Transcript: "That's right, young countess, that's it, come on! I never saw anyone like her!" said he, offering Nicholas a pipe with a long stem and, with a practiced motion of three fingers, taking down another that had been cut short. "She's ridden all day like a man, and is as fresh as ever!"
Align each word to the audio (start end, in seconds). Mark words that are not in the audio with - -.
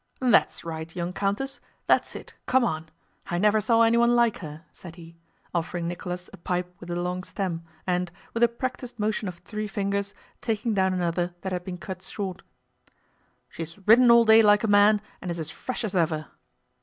"That's 0.19 0.63
right, 0.63 0.95
young 0.95 1.13
countess, 1.13 1.59
that's 1.85 2.15
it, 2.15 2.33
come 2.47 2.63
on! 2.63 2.89
I 3.27 3.37
never 3.37 3.61
saw 3.61 3.83
anyone 3.83 4.15
like 4.15 4.39
her!" 4.39 4.65
said 4.71 4.95
he, 4.95 5.15
offering 5.53 5.87
Nicholas 5.87 6.27
a 6.33 6.37
pipe 6.37 6.73
with 6.79 6.89
a 6.89 6.99
long 6.99 7.21
stem 7.23 7.63
and, 7.85 8.11
with 8.33 8.41
a 8.41 8.47
practiced 8.47 8.97
motion 8.97 9.27
of 9.27 9.35
three 9.37 9.67
fingers, 9.67 10.15
taking 10.41 10.73
down 10.73 10.95
another 10.95 11.35
that 11.41 11.51
had 11.51 11.63
been 11.63 11.77
cut 11.77 12.01
short. 12.01 12.41
"She's 13.47 13.77
ridden 13.87 14.09
all 14.09 14.25
day 14.25 14.41
like 14.41 14.63
a 14.63 14.67
man, 14.67 15.01
and 15.21 15.29
is 15.29 15.37
as 15.37 15.51
fresh 15.51 15.83
as 15.83 15.95
ever!" 15.95 16.25